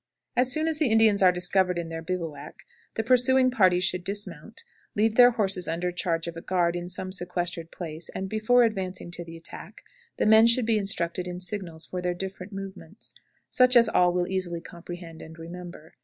As 0.35 0.51
soon 0.51 0.67
as 0.67 0.79
the 0.79 0.89
Indians 0.89 1.21
are 1.21 1.31
discovered 1.31 1.77
in 1.77 1.89
their 1.89 2.01
bivouac, 2.01 2.63
the 2.95 3.03
pursuing 3.03 3.51
party 3.51 3.79
should 3.79 4.03
dismount, 4.03 4.63
leave 4.95 5.13
their 5.13 5.29
horses 5.29 5.67
under 5.67 5.91
charge 5.91 6.25
of 6.25 6.35
a 6.35 6.41
guard 6.41 6.75
in 6.75 6.89
some 6.89 7.11
sequestered 7.11 7.69
place, 7.69 8.09
and, 8.15 8.27
before 8.27 8.63
advancing 8.63 9.11
to 9.11 9.23
the 9.23 9.37
attack, 9.37 9.83
the 10.17 10.25
men 10.25 10.47
should 10.47 10.65
be 10.65 10.79
instructed 10.79 11.27
in 11.27 11.39
signals 11.39 11.85
for 11.85 12.01
their 12.01 12.15
different 12.15 12.51
movements, 12.51 13.13
such 13.47 13.75
as 13.75 13.87
all 13.87 14.11
will 14.11 14.27
easily 14.27 14.59
comprehend 14.59 15.21
and 15.21 15.37
remember. 15.37 15.93